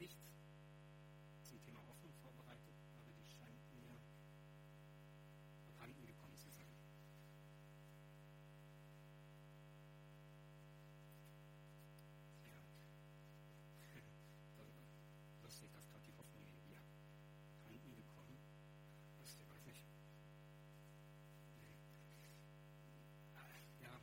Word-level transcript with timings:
Predigt 0.00 0.16
zum 1.42 1.60
Thema 1.60 1.78
Hoffnung 1.86 2.14
vorbereitet, 2.22 2.74
aber 2.96 3.12
die 3.12 3.26
scheint 3.28 3.60
mir 3.70 3.84
abhanden 5.68 6.06
gekommen 6.06 6.38
zu 6.38 6.48
sein. 6.48 6.72
Ja. 12.48 12.56
Lustig, 15.42 15.70
dass 15.70 15.86
gerade 15.90 16.06
die 16.06 16.16
Hoffnung 16.16 16.44
irgendwie 16.48 16.78
abhanden 17.60 17.94
gekommen 17.94 18.38
ist. 19.22 19.38
Ich 19.38 19.46
weiß 19.50 19.66
nicht. 19.66 19.84
Ja. 23.82 23.92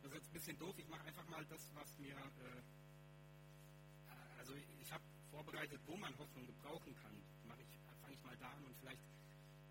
Das 0.00 0.10
ist 0.10 0.14
jetzt 0.14 0.28
ein 0.28 0.32
bisschen 0.32 0.58
doof. 0.58 0.78
Ich 0.78 0.88
mache 0.88 1.04
einfach 1.04 1.28
mal 1.28 1.44
das, 1.44 1.68
was 1.74 1.98
mir. 1.98 2.16
Äh, 2.16 2.79
vorbereitet, 5.40 5.80
wo 5.86 5.96
man 5.96 6.12
Hoffnung 6.18 6.46
gebrauchen 6.46 6.94
kann. 7.00 7.16
Ich, 7.58 7.66
fange 8.02 8.14
ich 8.14 8.22
mal 8.22 8.36
da 8.36 8.50
an 8.52 8.64
und 8.64 8.76
vielleicht 8.76 9.00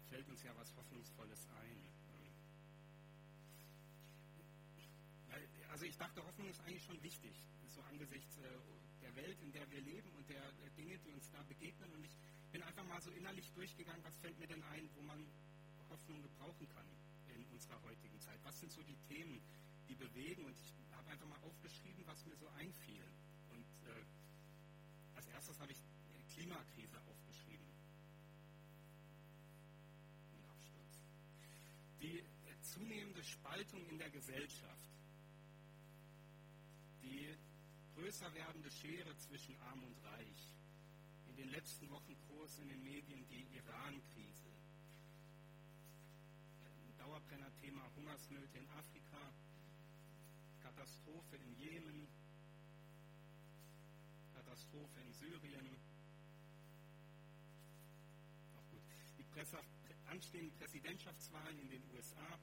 fällt 0.09 0.27
uns 0.27 0.41
ja 0.41 0.51
was 0.57 0.75
Hoffnungsvolles 0.75 1.45
ein. 1.61 1.77
Also 5.69 5.85
ich 5.85 5.95
dachte, 5.97 6.25
Hoffnung 6.25 6.49
ist 6.49 6.59
eigentlich 6.61 6.83
schon 6.83 7.01
wichtig, 7.03 7.45
so 7.67 7.81
angesichts 7.83 8.37
äh, 8.37 8.41
der 9.01 9.15
Welt, 9.15 9.39
in 9.41 9.51
der 9.51 9.69
wir 9.69 9.79
leben 9.81 10.09
und 10.17 10.27
der, 10.27 10.41
Dinge, 10.75 10.97
die 11.05 11.11
uns 11.11 11.29
da 11.29 11.41
begegnen. 11.43 11.93
Und 11.93 12.03
ich 12.03 12.17
bin 12.51 12.63
einfach 12.63 12.83
mal 12.85 12.99
so 13.01 13.11
innerlich 13.11 13.51
durchgegangen, 13.53 14.03
was 14.03 14.17
fällt 14.17 14.37
mir 14.39 14.47
denn 14.47 14.63
ein, 14.63 14.89
wo 14.95 15.01
man 15.03 15.23
Hoffnung 15.89 16.21
gebrauchen 16.23 16.67
kann 16.69 16.85
in 17.27 17.45
unserer 17.53 17.79
heutigen 17.83 18.19
Zeit. 18.19 18.39
Was 18.43 18.59
sind 18.59 18.71
so 18.71 18.81
die 18.81 18.97
Themen, 19.07 19.39
die 19.87 19.95
bewegen? 19.95 20.45
Und 20.45 20.57
ich 20.59 20.73
habe 20.91 21.07
einfach 21.11 21.27
mal 21.27 21.39
aufgeschrieben, 21.43 22.03
was 22.07 22.25
mir 22.25 22.35
so 22.35 22.47
einfiel. 22.57 23.05
Und 23.51 23.65
äh, 23.87 24.18
erstes 25.29 25.59
habe 25.59 25.71
ich 25.71 25.79
äh, 25.79 26.33
Klimakrise 26.33 26.97
aufgeschrieben. 27.01 27.67
Die 32.01 32.19
äh, 32.19 32.61
zunehmende 32.61 33.23
Spaltung 33.23 33.85
in 33.87 33.97
der 33.97 34.09
Gesellschaft. 34.09 34.89
Die 37.03 37.35
größer 37.95 38.33
werdende 38.33 38.71
Schere 38.71 39.15
zwischen 39.17 39.55
Arm 39.61 39.83
und 39.83 39.97
Reich. 40.03 40.53
In 41.27 41.35
den 41.35 41.49
letzten 41.49 41.89
Wochen 41.89 42.15
groß 42.27 42.59
in 42.59 42.69
den 42.69 42.83
Medien 42.83 43.27
die 43.27 43.47
Iran-Krise. 43.55 44.49
Dauerbrenner-Thema 46.99 47.81
Hungersnöte 47.95 48.57
in 48.57 48.69
Afrika. 48.69 49.33
Katastrophe 50.61 51.37
in 51.37 51.55
Jemen. 51.55 52.07
Katastrophe 54.49 54.99
in 55.05 55.13
Syrien. 55.13 55.67
Auch 58.57 58.67
gut. 58.71 58.81
Die 59.19 59.23
Presse, 59.23 59.59
anstehenden 60.07 60.57
Präsidentschaftswahlen 60.57 61.59
in 61.59 61.69
den 61.69 61.83
USA. 61.93 62.39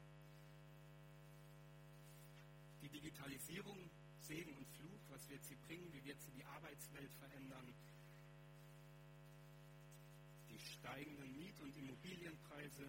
Die 2.81 2.89
Digitalisierung, 2.89 3.91
Segen 4.21 4.55
und 4.55 4.69
Fluch, 4.69 5.01
was 5.09 5.29
wird 5.29 5.43
sie 5.45 5.57
bringen, 5.67 5.93
wie 5.93 6.05
wird 6.05 6.21
sie 6.21 6.31
die 6.31 6.45
Arbeitswelt 6.45 7.13
verändern. 7.15 7.75
Die 10.49 10.59
steigenden 10.61 11.37
Miet- 11.37 11.61
und 11.61 11.77
Immobilienpreise. 11.77 12.87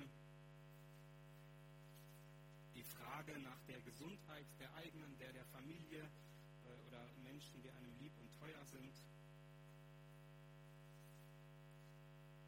Die 2.75 2.83
Frage 2.83 3.39
nach 3.39 3.59
der 3.67 3.81
Gesundheit 3.81 4.45
der 4.59 4.71
eigenen, 4.75 5.17
der 5.17 5.33
der 5.33 5.45
Familie 5.45 6.03
äh, 6.03 6.87
oder 6.87 7.01
Menschen, 7.23 7.63
die 7.63 7.71
einem 7.71 7.97
lieb 7.97 8.13
und 8.19 8.26
teuer 8.39 8.65
sind. 8.65 8.93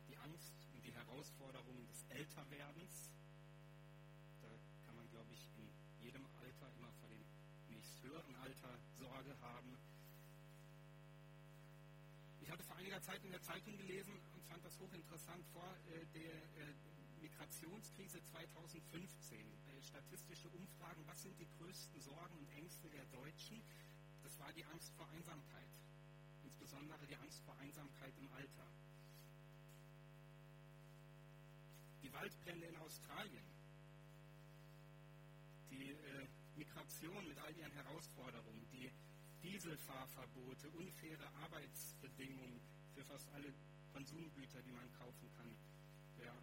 Die 0.08 0.18
Angst 0.18 0.54
und 0.74 0.84
die 0.86 0.94
Herausforderungen 0.94 1.86
des 1.88 2.04
Älterwerdens. 2.10 3.12
Da 4.42 4.50
kann 4.86 4.96
man, 4.96 5.10
glaube 5.10 5.34
ich, 5.34 5.50
in 5.58 5.70
jedem 6.02 6.26
Alter 6.38 6.72
immer 6.78 6.92
vor 6.94 7.10
dem 7.10 7.24
nächsthöheren 7.70 8.36
Alter 8.36 8.80
Sorge 8.98 9.36
haben. 9.42 9.78
Ich 12.42 12.50
hatte 12.50 12.64
vor 12.64 12.78
einiger 12.78 13.02
Zeit 13.02 13.24
in 13.24 13.32
der 13.32 13.42
Zeitung 13.42 13.78
gelesen 13.78 14.14
und 14.34 14.44
fand 14.46 14.66
das 14.66 14.80
hochinteressant 14.80 15.46
vor 15.54 15.76
äh, 15.88 16.06
der 16.08 16.34
äh, 16.34 16.74
Migrationskrise 17.22 18.24
2015. 18.24 19.38
Äh, 19.40 19.82
statistische 19.82 20.50
Umfragen, 20.50 21.06
was 21.06 21.22
sind 21.22 21.38
die 21.40 21.48
größten 21.58 22.02
Sorgen 22.02 22.38
und 22.38 22.50
Ängste 22.50 22.90
der 22.90 23.06
Deutschen? 23.06 23.62
Das 24.24 24.38
war 24.40 24.52
die 24.54 24.66
Angst 24.66 24.94
vor 24.96 25.08
Einsamkeit, 25.10 25.70
insbesondere 26.70 27.08
die 27.08 27.16
Angst 27.16 27.42
vor 27.46 27.58
Einsamkeit 27.58 28.14
im 28.20 28.32
Alter. 28.32 28.68
Die 32.04 32.14
Waldbrände 32.14 32.68
in 32.68 32.76
Australien, 32.78 33.44
die 35.72 35.90
äh, 35.90 36.28
Migration 36.56 37.28
mit 37.28 37.40
all 37.40 37.56
ihren 37.58 37.72
Herausforderungen, 37.72 38.68
die 38.72 38.92
Dieselfahrverbote, 39.42 40.70
unfaire 40.70 41.28
Arbeitsbedingungen 41.42 42.62
für 42.94 43.04
fast 43.04 43.28
alle 43.30 43.52
Konsumgüter, 43.92 44.62
die 44.62 44.72
man 44.72 44.94
kaufen 44.94 45.28
kann, 45.38 45.56
der 46.20 46.36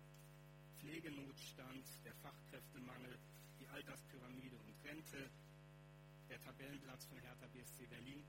Pflegenotstand, 0.81 1.87
der 2.05 2.15
Fachkräftemangel, 2.17 3.17
die 3.61 3.69
Alterspyramide 3.69 4.57
und 4.59 4.75
Rente, 4.85 5.31
der 6.29 6.41
Tabellenplatz 6.41 7.05
von 7.05 7.19
Hertha 7.19 7.47
BSC 7.47 7.87
Berlin. 7.87 8.25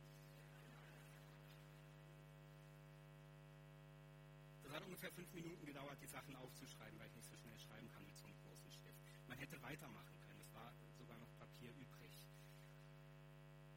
Hat 4.78 4.86
ungefähr 4.86 5.12
fünf 5.12 5.34
Minuten 5.34 5.66
gedauert, 5.66 5.98
die 6.00 6.06
Sachen 6.06 6.36
aufzuschreiben, 6.36 7.00
weil 7.00 7.08
ich 7.08 7.16
nicht 7.16 7.28
so 7.28 7.36
schnell 7.36 7.58
schreiben 7.58 7.90
kann 7.90 8.06
mit 8.06 8.16
so 8.16 8.26
einem 8.26 8.38
großen 8.46 8.72
Stift. 8.72 9.02
Man 9.28 9.38
hätte 9.40 9.60
weitermachen 9.64 10.20
können, 10.22 10.40
es 10.40 10.54
war 10.54 10.72
sogar 10.96 11.18
noch 11.18 11.34
Papier 11.40 11.72
übrig. 11.72 12.14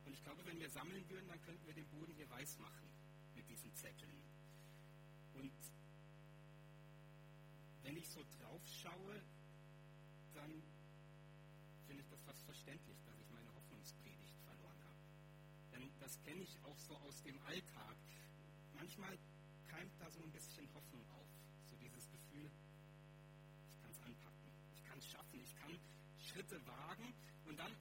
Und 0.04 0.12
ich 0.12 0.22
glaube, 0.22 0.44
wenn 0.44 0.60
wir 0.60 0.68
sammeln 0.68 1.08
würden, 1.08 1.26
dann 1.28 1.40
könnten 1.40 1.66
wir 1.66 1.72
den 1.72 1.88
Boden 1.88 2.12
hier 2.12 2.28
weiß 2.28 2.58
machen 2.58 2.86
mit 3.34 3.48
diesen 3.48 3.74
Zetteln. 3.74 4.20
Und 5.32 5.54
wenn 7.82 7.96
ich 7.96 8.08
so 8.10 8.22
drauf 8.38 8.60
schaue, 8.66 9.22
dann 10.34 10.52
finde 11.86 12.02
ich 12.02 12.08
das 12.10 12.20
fast 12.24 12.44
verständlich, 12.44 13.00
dass 13.06 13.18
ich 13.18 13.30
meine 13.30 13.48
Hoffnungspredigt 13.54 14.36
verloren 14.44 14.84
habe. 14.84 15.00
Denn 15.72 15.90
das 15.98 16.20
kenne 16.20 16.42
ich 16.42 16.62
auch 16.64 16.78
so 16.78 16.94
aus 16.98 17.22
dem 17.22 17.38
Alltag. 17.46 17.96
Manchmal 18.74 19.16
keimt 19.70 19.94
da 20.00 20.10
so 20.10 20.20
ein 20.22 20.32
bisschen 20.32 20.66
Hoffnung 20.74 21.06
auf. 21.14 21.26
So 21.70 21.76
dieses 21.76 22.10
Gefühl, 22.10 22.50
ich 23.68 23.80
kann 23.80 23.90
es 23.90 24.02
anpacken, 24.02 24.50
ich 24.74 24.84
kann 24.84 24.98
es 24.98 25.06
schaffen, 25.06 25.40
ich 25.40 25.54
kann 25.56 25.78
Schritte 26.18 26.58
wagen. 26.66 27.14
Und 27.46 27.58
dann, 27.58 27.72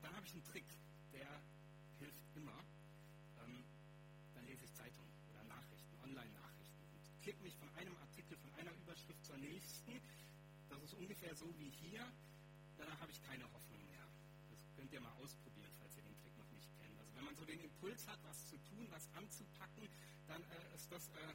dann 0.00 0.16
habe 0.16 0.26
ich 0.26 0.32
einen 0.32 0.44
Trick, 0.44 0.64
der 1.12 1.28
hilft 1.98 2.24
immer. 2.34 2.58
Ähm, 3.44 3.64
dann 4.34 4.44
lese 4.46 4.64
ich 4.64 4.72
Zeitung 4.72 5.04
oder 5.30 5.44
Nachrichten, 5.44 5.94
Online-Nachrichten 6.02 6.82
und 6.94 7.22
klicke 7.22 7.42
mich 7.42 7.56
von 7.56 7.68
einem 7.76 7.96
Artikel, 7.98 8.36
von 8.38 8.52
einer 8.54 8.72
Überschrift 8.72 9.22
zur 9.24 9.36
nächsten. 9.36 10.00
Das 10.70 10.82
ist 10.82 10.94
ungefähr 10.94 11.34
so 11.34 11.52
wie 11.58 11.70
hier. 11.70 12.04
Danach 12.78 13.00
habe 13.00 13.12
ich 13.12 13.22
keine 13.22 13.44
Hoffnung 13.52 13.84
mehr. 13.86 14.08
Das 14.50 14.64
könnt 14.76 14.92
ihr 14.92 15.00
mal 15.00 15.12
ausprobieren, 15.22 15.72
man 17.34 17.36
so 17.36 17.44
den 17.46 17.60
Impuls 17.60 18.06
hat, 18.06 18.22
was 18.22 18.46
zu 18.46 18.56
tun, 18.62 18.86
was 18.90 19.08
anzupacken, 19.14 19.88
dann 20.28 20.40
äh, 20.42 20.74
ist 20.76 20.90
das 20.92 21.08
äh, 21.08 21.34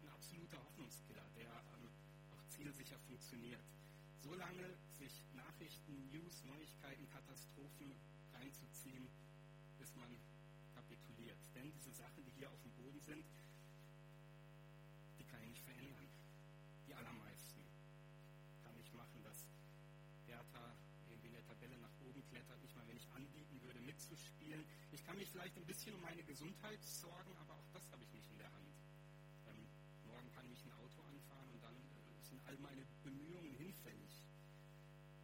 ein 0.00 0.08
absoluter 0.08 0.56
Hoffnungskiller, 0.64 1.24
der 1.36 1.52
ähm, 1.76 1.90
auch 2.32 2.42
zielsicher 2.48 2.98
funktioniert. 3.00 3.60
Solange 4.22 4.64
sich 4.96 5.12
Nachrichten, 5.34 6.10
News, 6.12 6.44
Neuigkeiten, 6.44 7.06
Katastrophen 7.10 7.92
reinzuziehen, 8.32 9.06
bis 9.76 9.94
man 9.96 10.08
kapituliert. 10.72 11.36
Denn 11.54 11.70
diese 11.72 11.92
Sachen, 11.92 12.24
die 12.24 12.30
hier 12.30 12.50
auf 12.50 12.60
dem 12.62 12.72
Boden 12.72 13.00
sind, 13.00 13.24
die 15.18 15.24
kann 15.24 15.42
ich 15.42 15.50
nicht 15.50 15.64
verändern. 15.64 16.08
Die 16.88 16.94
allermeisten 16.94 17.60
kann 18.64 18.72
ich 18.80 18.90
machen, 18.94 19.22
dass 19.22 19.44
Bertha 20.24 20.72
irgendwie 21.06 21.28
in 21.28 21.34
der 21.34 21.44
Tabelle 21.44 21.76
nach 21.78 21.92
oben 22.08 22.24
klettert, 22.30 22.62
nicht 22.62 22.74
mal 22.74 22.88
wenn 22.88 22.96
ich 22.96 23.10
anbieten 23.12 23.60
würde, 23.60 23.80
mitzuspielen. 23.80 24.64
Ich 24.92 25.04
kann 25.04 25.18
mich 25.18 25.32
vielleicht 25.44 25.58
ein 25.58 25.66
bisschen 25.66 25.94
um 25.94 26.00
meine 26.00 26.24
Gesundheit 26.24 26.82
sorgen, 26.82 27.36
aber 27.36 27.52
auch 27.52 27.68
das 27.74 27.84
habe 27.92 28.02
ich 28.02 28.10
nicht 28.14 28.30
in 28.30 28.38
der 28.38 28.50
Hand. 28.50 28.72
Ähm, 29.44 29.68
morgen 30.06 30.30
kann 30.32 30.48
mich 30.48 30.64
ein 30.64 30.72
Auto 30.72 31.02
anfahren 31.02 31.50
und 31.52 31.62
dann 31.62 31.76
äh, 31.76 32.24
sind 32.24 32.40
all 32.48 32.56
meine 32.64 32.80
Bemühungen 33.02 33.52
hinfällig. 33.52 34.24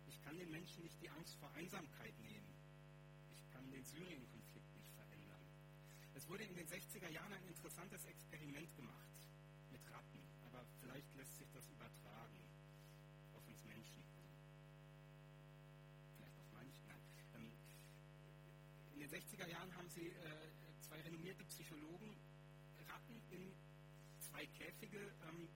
Ich 0.09 0.21
kann 0.21 0.37
den 0.37 0.51
Menschen 0.51 0.83
nicht 0.83 1.01
die 1.01 1.09
Angst 1.09 1.37
vor 1.37 1.51
Einsamkeit 1.53 2.13
nehmen. 2.21 2.53
Ich 3.33 3.49
kann 3.51 3.65
den 3.71 3.83
Syrien-Konflikt 3.83 4.71
nicht 4.77 4.93
verändern. 4.93 5.41
Es 6.13 6.29
wurde 6.29 6.45
in 6.45 6.55
den 6.55 6.69
60er 6.69 7.09
Jahren 7.09 7.33
ein 7.33 7.47
interessantes 7.49 8.05
Experiment 8.05 8.77
gemacht 8.77 9.17
mit 9.73 9.81
Ratten, 9.91 10.21
aber 10.45 10.67
vielleicht 10.83 11.17
lässt 11.17 11.39
sich 11.39 11.49
das 11.51 11.67
übertragen 11.71 12.45
auf 13.33 13.49
uns 13.49 13.65
Menschen. 13.65 14.05
Vielleicht 16.19 16.39
auf 16.39 16.53
manchen. 16.53 16.87
Nein. 16.89 17.01
Ähm, 17.37 17.53
in 18.93 19.01
den 19.01 19.09
60er 19.09 19.49
Jahren 19.49 19.75
haben 19.75 19.79
sie 19.91 20.09
äh, 20.09 20.15
zwei 20.81 21.01
renommierte 21.03 21.45
Psychologen 21.45 22.17
in 23.31 23.53
zwei 24.19 24.47
Käfige 24.59 24.99
ähm, 24.99 25.49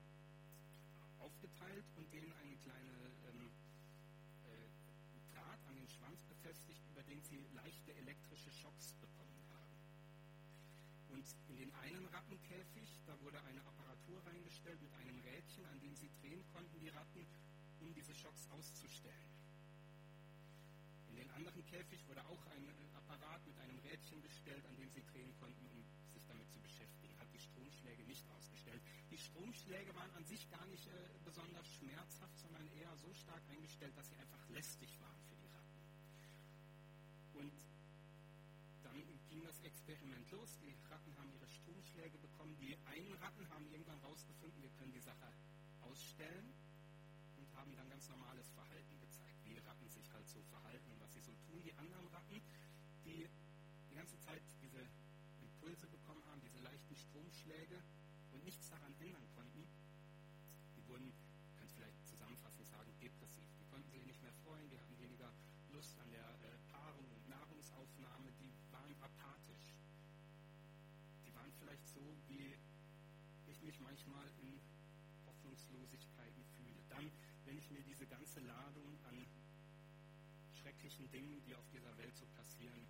aufgeteilt 1.19 1.85
und 1.97 2.11
denen 2.13 2.33
eine 2.33 2.57
kleine 2.57 2.95
ähm, 3.31 3.51
äh, 4.47 5.35
Draht 5.35 5.59
an 5.67 5.75
den 5.75 5.89
Schwanz 5.89 6.23
befestigt, 6.25 6.83
über 6.91 7.03
den 7.03 7.21
sie 7.23 7.45
leichte 7.55 7.95
elektrische 7.95 8.51
Schocks 8.51 8.95
bekommen 9.01 9.43
haben. 9.51 9.75
Und 11.11 11.27
in 11.49 11.57
den 11.57 11.75
einen 11.75 12.07
Rattenkäfig, 12.07 13.01
da 13.07 13.19
wurde 13.23 13.43
eine 13.43 13.61
Apparatur 13.67 14.25
reingestellt 14.27 14.81
mit 14.83 14.95
einem 14.95 15.19
Rädchen, 15.21 15.67
an 15.67 15.81
dem 15.81 15.95
sie 15.97 16.11
drehen 16.21 16.45
konnten, 16.53 16.79
die 16.79 16.89
Ratten, 16.89 17.27
um 17.81 17.93
diese 17.95 18.15
Schocks 18.15 18.49
auszustellen. 18.51 19.34
Anderen 21.35 21.65
Käfig 21.67 22.07
wurde 22.07 22.25
auch 22.27 22.47
ein 22.55 22.69
Apparat 22.95 23.45
mit 23.45 23.59
einem 23.59 23.79
Rädchen 23.81 24.23
gestellt, 24.23 24.65
an 24.67 24.77
dem 24.77 24.89
sie 24.91 25.03
drehen 25.03 25.35
konnten, 25.41 25.67
um 25.67 25.83
sich 26.13 26.25
damit 26.27 26.49
zu 26.49 26.61
beschäftigen. 26.61 27.19
Hat 27.19 27.27
die 27.33 27.41
Stromschläge 27.41 28.05
nicht 28.05 28.25
ausgestellt. 28.31 28.81
Die 29.11 29.19
Stromschläge 29.19 29.95
waren 29.97 30.11
an 30.15 30.25
sich 30.25 30.49
gar 30.49 30.65
nicht 30.67 30.87
äh, 30.87 30.93
besonders 31.25 31.67
schmerzhaft, 31.75 32.39
sondern 32.39 32.67
eher 32.79 32.95
so 32.97 33.13
stark 33.15 33.43
eingestellt, 33.51 33.97
dass 33.97 34.09
sie 34.09 34.17
einfach 34.17 34.49
lästig 34.49 35.01
waren 35.01 35.19
für 35.29 35.35
die 35.35 35.49
Ratten. 35.51 35.79
Und 37.35 37.53
dann 38.85 39.03
ging 39.29 39.43
das 39.43 39.59
Experiment 39.61 40.31
los. 40.31 40.57
Die 40.63 40.77
Ratten 40.89 41.19
haben 41.19 41.33
ihre 41.35 41.49
Stromschläge 41.49 42.17
bekommen. 42.19 42.57
Die 42.59 42.77
einen 42.87 43.13
Ratten 43.15 43.49
haben 43.51 43.67
irgendwann 43.73 43.99
herausgefunden, 44.01 44.63
wir 44.63 44.71
können 44.79 44.93
die 44.93 45.03
Sache 45.03 45.33
ausstellen 45.83 46.55
und 47.37 47.53
haben 47.55 47.75
dann 47.75 47.89
ganz 47.91 48.09
normales 48.09 48.49
Verhalten 48.51 49.01
gezeigt, 49.01 49.45
wie 49.45 49.59
Ratten 49.59 49.89
sich 49.89 50.13
halt 50.13 50.29
so 50.29 50.41
verhalten 50.43 50.95
tun. 51.55 51.63
Die 51.63 51.75
anderen 51.79 52.07
Ratten, 52.09 52.43
die 53.05 53.29
die 53.91 53.95
ganze 53.95 54.19
Zeit 54.19 54.43
diese 54.61 54.83
Impulse 55.41 55.87
bekommen 55.87 56.23
haben, 56.27 56.41
diese 56.43 56.59
leichten 56.59 56.97
Stromschläge 56.97 57.79
und 58.33 58.45
nichts 58.45 58.69
daran 58.69 58.95
ändern 58.99 59.27
konnten, 59.35 59.63
die 60.77 60.87
wurden, 60.89 61.13
ich 61.47 61.55
kann 61.55 61.67
es 61.67 61.73
vielleicht 61.73 62.07
zusammenfassend 62.09 62.67
sagen, 62.67 62.91
depressiv. 63.01 63.47
Die 63.61 63.67
konnten 63.71 63.89
sich 63.91 64.05
nicht 64.05 64.21
mehr 64.23 64.33
freuen, 64.43 64.69
die 64.69 64.79
hatten 64.79 64.99
weniger 64.99 65.31
Lust 65.71 65.97
an 65.99 66.11
der 66.11 66.27
äh, 66.43 66.59
Paarung 66.73 67.07
und 67.15 67.29
Nahrungsaufnahme, 67.29 68.33
die 68.41 68.51
waren 68.73 68.95
apathisch. 69.01 69.79
Die 71.25 71.35
waren 71.35 71.53
vielleicht 71.59 71.87
so, 71.87 72.03
wie 72.27 72.59
ich 73.47 73.63
mich 73.63 73.79
manchmal 73.81 74.27
in 74.43 74.59
Hoffnungslosigkeiten 75.27 76.14
schrecklichen 80.85 81.11
Dingen, 81.11 81.41
die 81.47 81.55
auf 81.55 81.67
dieser 81.73 81.97
Welt 81.97 82.15
so 82.15 82.27
passieren, 82.37 82.87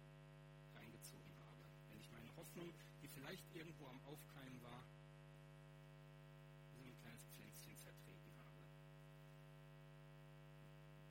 reingezogen 0.75 1.31
habe. 1.47 1.63
Wenn 1.89 2.01
ich 2.01 2.11
meine 2.11 2.35
Hoffnung, 2.35 2.75
die 3.01 3.07
vielleicht 3.07 3.45
irgendwo 3.55 3.87
am 3.87 4.03
Aufkeimen 4.03 4.61
war, 4.63 4.83
so 6.75 6.83
ein 6.83 6.97
kleines 6.99 7.23
Pflänzchen 7.31 7.79
zertreten 7.79 8.35
habe. 8.43 8.67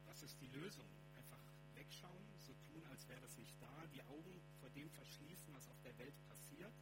Was 0.07 0.23
ist 0.23 0.35
die 0.41 0.47
Lösung? 0.47 0.89
Einfach 1.15 1.39
wegschauen, 1.73 2.27
so 2.39 2.51
tun, 2.67 2.83
als 2.91 3.07
wäre 3.07 3.21
das 3.21 3.37
nicht 3.37 3.55
da, 3.61 3.71
die 3.93 4.03
Augen 4.03 4.41
vor 4.59 4.69
dem 4.71 4.89
verschließen, 4.91 5.53
was 5.53 5.69
auf 5.69 5.79
der 5.83 5.97
Welt 5.97 6.15
passiert? 6.27 6.73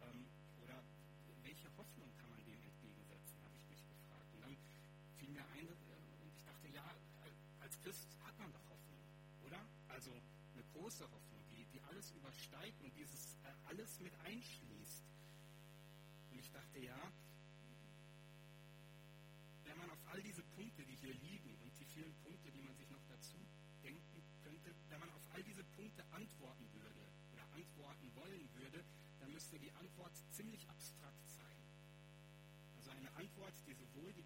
Ähm, 0.00 0.24
oder 0.62 0.80
welche 1.42 1.68
Hoffnung 1.76 2.08
kann 2.16 2.30
man 2.30 2.42
dem 2.46 2.62
entgegensetzen, 2.64 3.36
habe 3.44 3.52
ich 3.60 3.68
mich 3.68 3.84
gefragt. 3.84 4.32
Und 4.32 4.40
dann 4.40 4.56
fiel 5.18 5.28
mir 5.28 5.44
ein, 5.52 5.68
äh, 5.68 6.24
und 6.24 6.32
ich 6.34 6.44
dachte, 6.44 6.68
ja, 6.72 6.88
als 7.60 7.78
Christ 7.82 8.13
Also 10.04 10.20
eine 10.52 10.64
große 10.76 11.10
Hoffnung, 11.10 11.40
die, 11.48 11.64
die 11.72 11.80
alles 11.80 12.10
übersteigt 12.10 12.78
und 12.82 12.94
dieses 12.94 13.38
äh, 13.40 13.48
alles 13.64 13.98
mit 14.00 14.12
einschließt. 14.20 15.02
Und 16.30 16.38
ich 16.38 16.50
dachte, 16.50 16.78
ja, 16.78 17.00
wenn 19.64 19.78
man 19.78 19.88
auf 19.88 20.04
all 20.12 20.20
diese 20.20 20.42
Punkte, 20.60 20.84
die 20.84 20.96
hier 20.96 21.14
liegen 21.14 21.56
und 21.64 21.72
die 21.80 21.86
vielen 21.86 22.12
Punkte, 22.20 22.52
die 22.52 22.60
man 22.60 22.76
sich 22.76 22.90
noch 22.90 23.00
dazu 23.08 23.38
denken 23.82 24.22
könnte, 24.42 24.74
wenn 24.90 25.00
man 25.00 25.10
auf 25.12 25.22
all 25.32 25.42
diese 25.42 25.64
Punkte 25.72 26.04
antworten 26.12 26.68
würde 26.74 27.08
oder 27.32 27.44
antworten 27.54 28.14
wollen 28.14 28.46
würde, 28.60 28.84
dann 29.20 29.32
müsste 29.32 29.58
die 29.58 29.72
Antwort 29.72 30.12
ziemlich 30.32 30.68
abstrakt 30.68 31.26
sein. 31.30 31.64
Also 32.76 32.90
eine 32.90 33.10
Antwort, 33.16 33.54
die 33.66 33.72
sowohl 33.72 34.12
die 34.12 34.24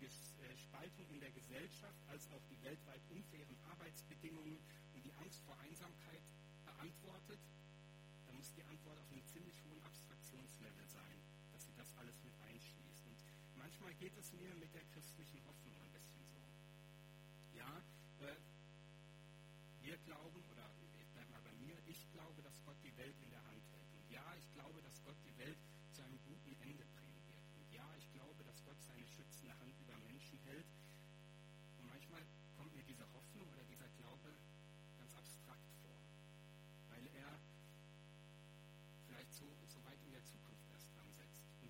Spaltung 0.58 1.08
in 1.10 1.20
der 1.20 1.30
Gesellschaft 1.30 2.02
als 2.08 2.28
auch 2.32 2.42
die 2.50 2.60
weltweit 2.62 3.00
unfairen 3.10 3.56
Arbeitsbedingungen 3.70 4.58
Angst 5.28 5.44
vor 5.44 5.58
Einsamkeit 5.60 6.24
beantwortet, 6.64 7.38
dann 8.24 8.34
muss 8.36 8.50
die 8.54 8.64
Antwort 8.64 8.98
auf 8.98 9.12
einem 9.12 9.22
ziemlich 9.26 9.62
hohen 9.62 9.82
Abstraktionslevel 9.82 10.88
sein, 10.88 11.20
dass 11.52 11.66
sie 11.66 11.74
das 11.76 11.92
alles 11.98 12.16
mit 12.24 12.32
einschließt. 12.48 13.04
Und 13.04 13.18
manchmal 13.54 13.92
geht 13.96 14.16
es 14.16 14.32
mir 14.32 14.54
mit 14.54 14.72
der 14.72 14.80
christlichen 14.86 15.44
Hoffnung 15.44 15.76
ein 15.84 15.92
bisschen 15.92 16.24
so. 16.24 16.40
Ja, 17.52 17.68
äh, 18.24 18.40
wir 19.84 19.98
glauben, 19.98 20.42
oder 20.48 20.64
ich 20.98 21.12
bleibe 21.12 21.30
mal 21.30 21.42
bei 21.44 21.52
mir, 21.60 21.76
ich 21.84 22.10
glaube, 22.10 22.40
dass 22.40 22.64
Gott 22.64 22.80
die 22.82 22.96
Welt 22.96 23.20
in 23.20 23.27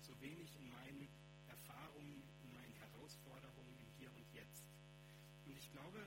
so 0.09 0.19
wenig 0.21 0.55
in 0.55 0.67
meinen 0.71 1.07
Erfahrungen, 1.45 2.23
in 2.41 2.51
meinen 2.51 2.73
Herausforderungen 2.81 3.77
im 3.77 3.91
Hier 3.99 4.11
und 4.11 4.25
Jetzt. 4.33 4.65
Und 5.45 5.55
ich 5.55 5.71
glaube, 5.71 6.01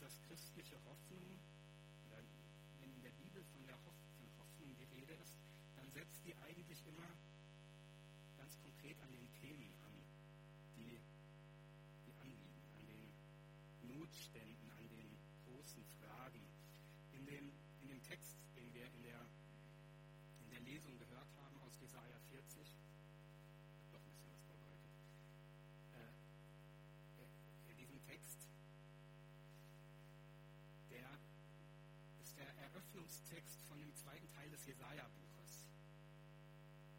dass 0.00 0.18
christliche 0.22 0.82
Hoffnung, 0.86 1.28
wenn 2.08 2.24
in 2.94 3.02
der 3.02 3.12
Bibel 3.12 3.44
von 3.52 3.66
der 3.66 3.76
Hoffnung 3.84 4.74
die 4.80 4.88
Rede 4.96 5.12
ist, 5.12 5.36
dann 5.76 5.90
setzt 5.92 6.24
die 6.24 6.34
eigentlich 6.36 6.80
immer 6.86 7.10
ganz 8.38 8.58
konkret 8.62 8.98
an 9.02 9.12
den 9.12 9.28
Themen 9.34 9.68
an, 9.84 9.92
die, 10.74 10.96
die 12.06 12.14
anliegen, 12.16 12.64
an 12.80 12.86
den 12.88 13.12
Notständen, 13.92 14.70
an 14.72 14.88
den 14.88 15.18
großen 15.44 15.84
Fragen. 16.00 16.40
In 17.12 17.26
dem, 17.26 17.52
in 17.82 17.88
dem 17.88 18.02
Text, 18.04 18.38
den 18.56 18.72
wir 18.72 18.86
in 18.86 19.02
der, 19.02 19.20
in 20.40 20.50
der 20.50 20.60
Lesung 20.60 20.96
gehört 20.96 21.07
Jesaja 21.88 22.18
40, 22.28 22.68
doch 23.92 23.98
ein 23.98 24.10
bisschen 24.12 24.30
was 24.30 24.42
vorbereitet, 24.42 24.92
äh, 25.96 27.70
in 27.70 27.78
diesem 27.78 27.98
Text, 28.04 28.44
der 30.90 31.08
ist 32.20 32.36
der 32.36 32.54
Eröffnungstext 32.58 33.62
von 33.62 33.78
dem 33.78 33.94
zweiten 33.94 34.28
Teil 34.28 34.50
des 34.50 34.66
Jesaja-Buches. 34.66 35.70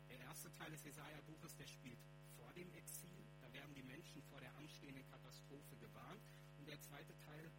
Der 0.09 0.19
erste 0.21 0.51
Teil 0.53 0.71
des 0.71 0.83
Jesaja-Buches, 0.83 1.55
der 1.57 1.67
spielt 1.67 1.99
vor 2.35 2.51
dem 2.53 2.73
Exil. 2.73 3.29
Da 3.41 3.53
werden 3.53 3.75
die 3.75 3.83
Menschen 3.83 4.23
vor 4.23 4.39
der 4.39 4.55
anstehenden 4.57 5.05
Katastrophe 5.05 5.77
gewarnt. 5.77 6.25
Und 6.57 6.67
der 6.67 6.81
zweite 6.81 7.15
Teil, 7.19 7.51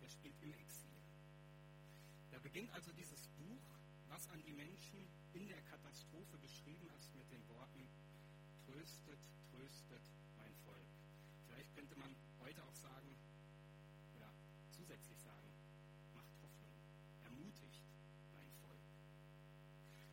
der 0.00 0.08
spielt 0.08 0.40
im 0.40 0.54
Exil. 0.54 0.96
Da 2.30 2.38
beginnt 2.38 2.70
also 2.72 2.90
dieses 2.92 3.28
Buch, 3.36 3.60
was 4.14 4.28
an 4.30 4.40
die 4.46 4.52
Menschen 4.52 5.02
in 5.32 5.48
der 5.48 5.60
Katastrophe 5.62 6.38
beschrieben 6.38 6.88
ist, 6.96 7.12
mit 7.16 7.28
den 7.32 7.42
Worten: 7.48 7.82
Tröstet, 8.64 9.18
tröstet 9.50 10.02
mein 10.36 10.54
Volk. 10.62 10.86
Vielleicht 11.48 11.74
könnte 11.74 11.96
man 11.98 12.14
heute 12.38 12.62
auch 12.62 12.74
sagen, 12.76 13.10
oder 14.14 14.30
zusätzlich 14.70 15.18
sagen, 15.18 15.50
macht 16.14 16.30
Hoffnung, 16.42 16.70
ermutigt 17.24 17.82
mein 18.32 18.52
Volk. 18.62 18.86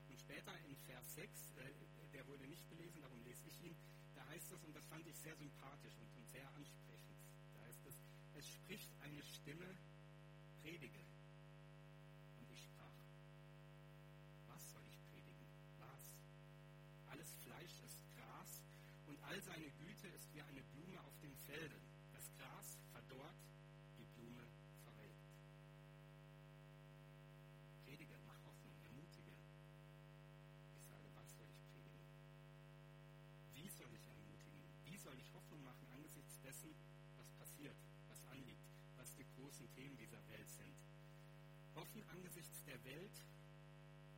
Und 0.10 0.18
später 0.18 0.58
in 0.66 0.76
Vers 0.90 1.14
6, 1.14 1.54
äh, 1.58 1.70
der 2.12 2.26
wurde 2.26 2.48
nicht 2.48 2.68
gelesen, 2.70 3.02
darum 3.02 3.22
lese 3.22 3.46
ich 3.46 3.62
ihn, 3.62 3.76
da 4.16 4.26
heißt 4.30 4.52
es, 4.52 4.64
und 4.64 4.76
das 4.76 4.88
fand 4.88 5.06
ich 5.06 5.18
sehr 5.20 5.36
sympathisch 5.36 5.94
und, 6.02 6.10
und 6.18 6.28
sehr 6.32 6.50
ansprechend, 6.56 7.22
da 7.54 7.62
heißt 7.62 7.86
es, 7.86 8.02
es 8.34 8.50
spricht 8.50 8.90
eine 9.04 9.22
Stimme, 9.22 9.78
predige. 10.64 11.11
Dessen, 36.52 36.76
was 37.16 37.32
passiert, 37.40 37.78
was 38.10 38.22
anliegt, 38.28 38.68
was 38.98 39.16
die 39.16 39.24
großen 39.40 39.72
Themen 39.72 39.96
dieser 39.96 40.20
Welt 40.28 40.50
sind? 40.50 40.76
Hoffen 41.76 42.04
angesichts 42.12 42.66
der 42.66 42.84
Welt, 42.84 43.16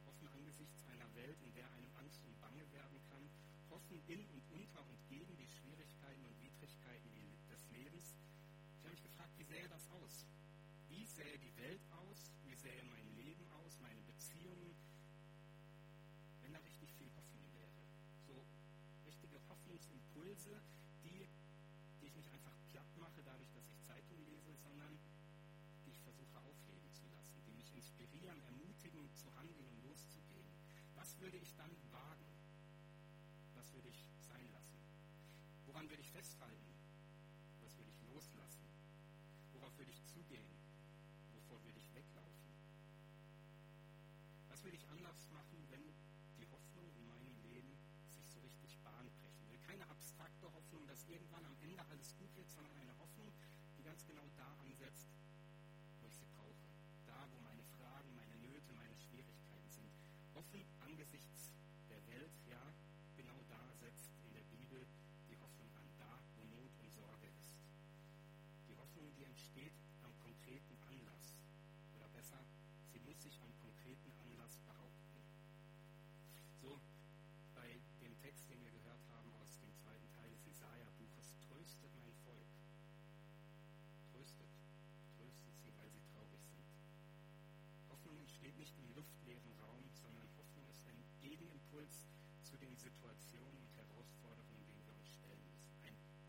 hoffen 0.07 0.27
angesichts 0.29 0.83
einer 0.87 1.13
Welt, 1.13 1.37
in 1.43 1.53
der 1.53 1.69
einem 1.73 1.93
Angst 1.95 2.25
und 2.25 2.33
Bange 2.41 2.65
werden 2.71 2.97
kann, 3.11 3.29
hoffen 3.69 4.01
in 4.07 4.25
und 4.33 4.41
unter 4.49 4.81
und 4.81 4.97
gegen 5.09 5.37
die 5.37 5.47
Schwierigkeiten 5.47 6.25
und 6.25 6.41
Widrigkeiten 6.41 7.13
des 7.51 7.69
Lebens. 7.69 8.17
Ich 8.79 8.83
habe 8.83 8.95
mich 8.97 9.03
gefragt, 9.03 9.37
wie 9.37 9.43
sähe 9.43 9.69
das 9.69 9.87
aus? 9.89 10.25
Wie 10.89 11.05
sähe 11.05 11.37
die 11.37 11.55
Welt 11.57 11.85
aus? 11.91 12.33
Wie 12.45 12.55
sähe 12.55 12.83
mein 12.89 13.13
Leben 13.15 13.45
aus, 13.61 13.77
meine 13.79 14.01
Beziehungen, 14.01 14.73
wenn 16.41 16.51
da 16.51 16.59
richtig 16.65 16.91
viel 16.97 17.13
Hoffnung 17.13 17.45
wäre? 17.53 17.81
So 18.25 18.43
richtige 19.05 19.37
Hoffnungsimpulse, 19.49 20.61
die, 21.03 21.29
die 22.01 22.07
ich 22.07 22.15
nicht 22.15 22.29
einfach 22.29 22.53
platt 22.71 22.97
mache, 22.97 23.21
dadurch, 23.23 23.51
dass 23.53 23.67
ich 23.69 23.81
Zeitung 23.81 24.19
lese, 24.25 24.53
sondern 24.55 24.97
die 25.85 25.91
ich 25.91 25.99
versuche 26.01 26.37
aufleben 26.39 26.91
zu 26.93 27.07
lassen, 27.13 27.43
die 27.45 27.53
mich 27.53 27.73
inspirieren, 27.73 28.41
ermutigen, 29.03 29.15
zu 29.15 29.35
handeln 29.35 29.65
und 29.67 29.83
loszugehen. 29.83 30.47
Was 30.95 31.19
würde 31.19 31.37
ich 31.37 31.53
dann 31.55 31.71
wagen? 31.91 32.25
Was 33.53 33.71
würde 33.73 33.89
ich 33.89 34.09
sein 34.19 34.49
lassen? 34.51 34.79
Woran 35.65 35.89
würde 35.89 36.01
ich 36.01 36.11
festhalten? 36.11 36.73
Was 37.61 37.75
würde 37.77 37.89
ich 37.89 38.01
loslassen? 38.07 38.67
Worauf 39.51 39.77
würde 39.77 39.91
ich 39.91 40.03
zugehen? 40.05 40.55
Wovor 41.33 41.63
würde 41.63 41.77
ich 41.79 41.93
weglaufen? 41.93 42.53
Was 44.47 44.63
würde 44.63 44.77
ich 44.77 44.87
anders 44.89 45.29
machen, 45.31 45.57
wenn 45.69 45.83
die 46.37 46.47
Hoffnung 46.47 46.89
in 46.95 47.05
meinem 47.07 47.37
Leben 47.43 47.77
sich 48.09 48.27
so 48.29 48.39
richtig 48.39 48.77
Bahn 48.83 49.09
brechen 49.19 49.49
will? 49.49 49.59
Keine 49.59 49.89
abstrakte 49.89 50.51
Hoffnung, 50.53 50.87
dass 50.87 51.03
irgendwann 51.05 51.45
am 51.45 51.57
Ende 51.61 51.83
alles 51.89 52.15
gut 52.17 52.33
wird, 52.35 52.49
sondern 52.49 52.75
eine 52.77 52.97
Hoffnung, 52.99 53.31
die 53.77 53.83
ganz 53.83 54.05
genau 54.05 54.27
da 54.37 54.47
ansetzt, 54.61 54.82
Offen 60.51 60.82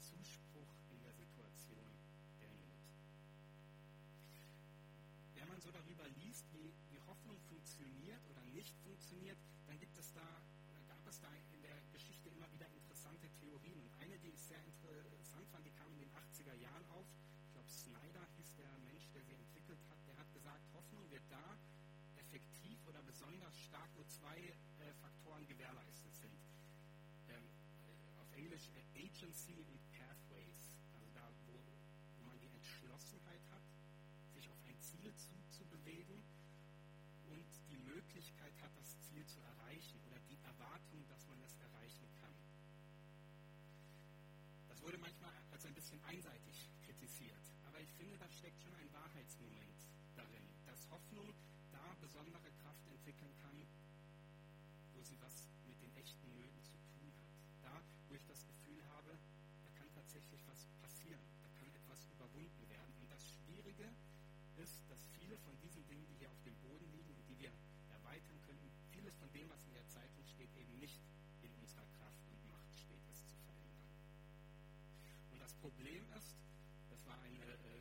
Zuspruch 0.05 0.69
in 0.93 1.01
der 1.01 1.15
Situation 1.15 1.89
der 2.41 2.53
Not. 2.61 2.85
Wenn 5.35 5.49
man 5.49 5.61
so 5.61 5.71
darüber 5.71 6.07
liest, 6.21 6.45
wie, 6.53 6.73
wie 6.93 7.01
Hoffnung 7.09 7.41
funktioniert 7.49 8.21
oder 8.29 8.45
nicht 8.53 8.77
funktioniert, 8.85 9.39
dann 9.67 9.79
gibt 9.79 9.97
es 9.97 10.13
da, 10.13 10.45
gab 10.89 11.07
es 11.09 11.21
da 11.21 11.29
in 11.53 11.63
der 11.63 11.81
Geschichte 11.93 12.29
immer 12.29 12.51
wieder 12.53 12.69
interessante 12.69 13.31
Theorien. 13.41 13.81
Und 13.81 13.93
eine, 14.01 14.19
die 14.19 14.29
ich 14.29 14.43
sehr 14.43 14.61
interessant 14.61 15.49
fand, 15.49 15.65
die 15.65 15.73
kam 15.73 15.91
in 15.93 16.01
den 16.01 16.13
80er 16.13 16.55
Jahren 16.55 16.85
auf. 16.93 17.07
Ich 17.47 17.53
glaube, 17.53 17.71
Snyder 17.71 18.29
hieß 18.37 18.55
der 18.57 18.79
Mensch, 18.85 19.09
der 19.15 19.23
sie 19.23 19.33
entwickelt 19.33 19.81
hat. 19.89 19.99
Der 20.07 20.17
hat 20.19 20.31
gesagt, 20.35 20.63
Hoffnung 20.75 21.09
wird 21.11 21.25
da 21.31 21.57
effektiv 22.17 22.77
oder 22.87 23.01
besonders 23.03 23.57
stark, 23.59 23.89
wo 23.97 24.05
zwei 24.05 24.37
äh, 24.37 24.93
Faktoren 25.01 25.47
gewährleistet 25.47 26.15
sind. 26.15 26.37
Ähm, 27.29 27.49
äh, 27.89 28.21
auf 28.21 28.31
Englisch 28.37 28.69
äh, 28.75 29.07
Agency 29.07 29.63
und 29.63 29.84
bisschen 45.95 46.05
einseitig 46.11 46.71
kritisiert, 46.83 47.47
aber 47.67 47.79
ich 47.81 47.93
finde, 47.95 48.19
da 48.19 48.27
steckt 48.31 48.61
schon 48.61 48.75
ein 48.75 48.93
Wahrheitsmoment 48.93 49.79
darin, 50.17 50.43
dass 50.67 50.91
Hoffnung 50.91 51.33
da 51.71 51.95
besondere 52.01 52.51
Kraft 52.63 52.87
entwickeln 52.89 53.31
kann, 53.43 53.63
wo 54.95 55.03
sie 55.03 55.21
was 55.21 55.47
mit 55.67 55.81
den 55.81 55.95
echten 55.95 56.35
Nöten 56.35 56.63
zu 56.65 56.75
tun 56.91 57.13
hat. 57.15 57.31
Da, 57.63 57.83
wo 58.09 58.15
ich 58.15 58.27
das 58.27 58.45
Gefühl 58.45 58.83
habe, 58.97 59.15
da 59.63 59.71
kann 59.79 59.87
tatsächlich 59.95 60.43
was 60.47 60.67
passieren, 60.83 61.23
da 61.43 61.49
kann 61.61 61.71
etwas 61.75 62.07
überwunden 62.11 62.69
werden. 62.69 62.95
Und 62.99 63.11
das 63.11 63.23
Schwierige 63.23 63.87
ist, 64.57 64.83
dass 64.91 65.07
viele 65.15 65.39
von 65.39 65.55
diesen 65.63 65.87
Dingen, 65.87 66.07
die 66.07 66.17
hier 66.27 66.31
auf 66.31 66.43
dem 66.43 66.57
Boden 66.59 66.91
liegen 66.91 67.15
und 67.15 67.29
die 67.29 67.39
wir 67.39 67.53
erweitern 67.91 68.41
könnten, 68.43 68.67
vieles 68.91 69.15
von 69.17 69.31
dem, 69.31 69.49
was 69.49 69.63
in 69.67 69.75
der 69.75 69.87
Zeitung 69.87 70.25
steht, 70.27 70.51
eben 70.57 70.77
nicht 70.79 70.99
Problem 75.65 76.05
ist, 76.13 76.37
das 76.91 77.01
war 77.07 77.17
eine 77.25 77.41
äh, 77.41 77.81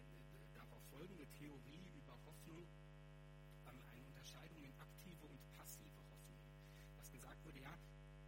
darauf 0.55 0.79
folgende 0.87 1.27
Theorie 1.35 1.83
über 1.99 2.15
Hoffnung, 2.23 2.63
ähm, 2.63 3.75
eine 3.91 4.07
Unterscheidung 4.07 4.63
in 4.63 4.71
aktive 4.79 5.27
und 5.27 5.35
passive 5.51 5.99
Hoffnung. 6.07 6.39
Was 6.95 7.11
gesagt 7.11 7.43
wurde, 7.43 7.59
ja, 7.59 7.75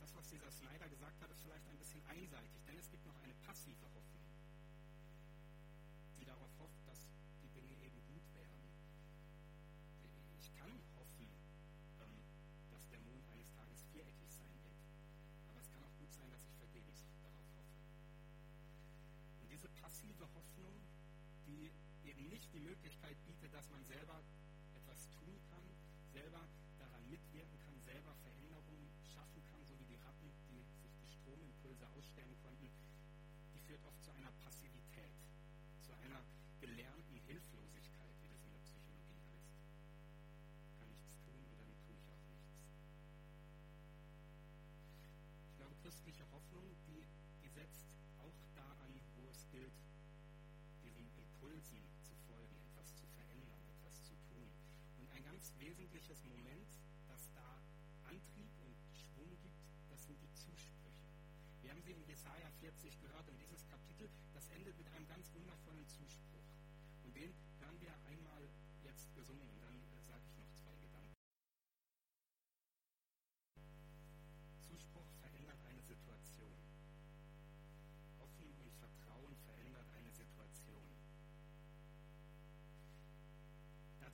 das, 0.02 0.14
was 0.14 0.28
dieser 0.28 0.52
Snyder 0.52 0.90
gesagt 0.90 1.22
hat, 1.24 1.32
ist 1.32 1.40
vielleicht 1.40 1.66
ein 1.72 1.78
bisschen 1.80 2.04
einseitig, 2.04 2.52
denn 2.68 2.76
es 2.76 2.92
gibt 2.92 3.06
noch 3.06 3.16
eine 3.24 3.34
passive 3.48 3.88
Hoffnung, 3.96 4.28
die 6.20 6.26
darauf 6.26 6.52
hofft, 6.60 6.84
dass 6.86 7.08
die 7.40 7.48
Dinge 7.56 7.80
eben 7.80 8.04
gut 8.12 8.28
werden. 8.36 8.60
Ich 10.36 10.52
kann 10.60 10.76
die 21.56 21.72
eben 22.04 22.28
nicht 22.28 22.52
die 22.54 22.60
Möglichkeit 22.60 23.16
bietet, 23.26 23.54
dass 23.54 23.70
man 23.70 23.84
selber 23.86 24.20
etwas 24.76 25.10
tun 25.12 25.40
kann, 25.50 25.64
selber 26.12 26.42
daran 26.78 27.08
mitwirken 27.10 27.60
kann, 27.66 27.80
selber 27.80 28.14
Veränderungen 28.24 28.92
schaffen 29.02 29.42
kann, 29.50 29.64
so 29.64 29.80
wie 29.80 29.86
die 29.86 29.96
Ratten, 29.96 30.32
die 30.52 30.64
sich 30.84 30.96
die 31.00 31.12
Stromimpulse 31.12 31.88
ausstellen 31.96 32.36
konnten, 32.44 32.70
die 33.54 33.60
führt 33.60 33.84
oft 33.86 34.04
zu 34.04 34.12
einer 34.12 34.32
Passivität, 34.44 35.16
zu 35.82 35.94
einer 36.04 36.22
gelernten 36.60 37.18
Hilflosigkeit, 37.26 38.16
wie 38.22 38.28
das 38.28 38.44
in 38.44 38.52
der 38.52 38.60
Psychologie 38.60 39.20
heißt. 39.32 39.56
Ich 40.68 40.78
kann 40.78 40.90
nichts 40.92 41.16
tun 41.24 41.40
und 41.40 41.58
dann 41.58 41.72
tue 41.88 41.96
ich 41.96 42.08
auch 42.12 42.26
nichts. 42.28 42.60
Ich 45.50 45.58
glaube, 45.58 45.76
christliche 45.82 46.26
Hoffnung, 46.32 46.68
die, 46.88 47.08
die 47.42 47.50
setzt 47.50 47.88
auch 48.20 48.40
da 48.56 48.68
an, 48.84 49.00
wo 49.16 49.30
es 49.30 49.48
gilt, 49.50 49.74
Impulsen 51.56 51.80
zu 52.04 52.14
folgen, 52.28 52.58
etwas 52.68 52.98
zu 53.00 53.08
verändern, 53.16 53.64
etwas 53.80 54.04
zu 54.04 54.14
tun. 54.28 54.44
Und 55.00 55.10
ein 55.12 55.24
ganz 55.24 55.54
wesentliches 55.58 56.22
Moment, 56.26 56.68
das 57.08 57.32
da 57.32 57.64
Antrieb 58.04 58.52
und 58.60 58.76
Schwung 58.92 59.32
gibt, 59.40 59.56
das 59.88 60.04
sind 60.04 60.20
die 60.20 60.34
Zusprüche. 60.34 61.08
Wir 61.62 61.72
haben 61.72 61.82
sie 61.82 61.94
in 61.94 62.04
Jesaja 62.04 62.52
40 62.60 63.00
gehört 63.00 63.30
und 63.30 63.40
dieses 63.40 63.64
Kapitel, 63.70 64.10
das 64.34 64.50
endet 64.50 64.78
mit 64.78 64.88
einem 64.92 65.08
ganz 65.08 65.32
wundervollen 65.32 65.88
Zuspruch. 65.88 66.35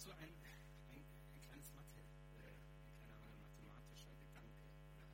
Dazu 0.02 0.18
ein, 0.18 0.34
ein, 0.90 1.06
ein 1.30 1.42
kleines 1.46 1.70
Mathe, 1.78 2.02
äh, 2.34 2.58
ein 2.58 2.90
kleiner 2.98 3.22
mathematischer 3.38 4.18
Gedanke 4.18 4.66
oder 4.98 5.06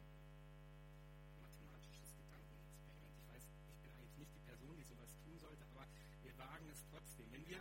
mathematisches 1.43 2.15
Gedankenexperiment. 2.15 3.19
Ich 3.19 3.27
weiß, 3.27 3.43
ich 3.67 3.79
bin 3.83 3.91
eigentlich 3.91 4.15
nicht 4.15 4.31
die 4.31 4.39
Person, 4.47 4.77
die 4.79 4.87
sowas 4.87 5.11
tun 5.19 5.35
sollte, 5.43 5.67
aber 5.75 5.83
wir 6.23 6.31
wagen 6.37 6.69
es 6.71 6.87
trotzdem. 6.87 7.27
Wenn 7.35 7.45
wir 7.51 7.59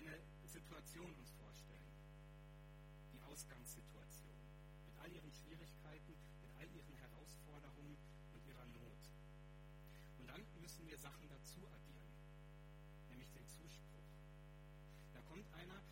eine 0.00 0.16
Situation 0.48 1.12
uns 1.12 1.28
vorstellen, 1.36 1.92
die 3.12 3.20
Ausgangssituation, 3.20 4.40
mit 4.88 4.96
all 4.96 5.12
ihren 5.12 5.30
Schwierigkeiten, 5.30 6.16
mit 6.40 6.56
all 6.56 6.72
ihren 6.72 6.96
Herausforderungen 6.96 8.00
und 8.32 8.46
ihrer 8.48 8.64
Not. 8.72 9.12
Und 10.16 10.24
dann 10.24 10.40
müssen 10.56 10.88
wir 10.88 10.96
Sachen 10.96 11.28
dazu 11.28 11.68
addieren, 11.68 12.16
nämlich 13.10 13.28
den 13.28 13.44
Zuspruch. 13.44 14.08
Da 15.12 15.20
kommt 15.28 15.44
einer, 15.52 15.84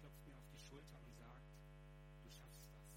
klopft 0.00 0.26
mir 0.26 0.36
auf 0.36 0.48
die 0.52 0.58
Schulter 0.58 0.98
und 1.04 1.14
sagt, 1.16 1.50
du 2.22 2.30
schaffst 2.30 2.64
das. 2.72 2.88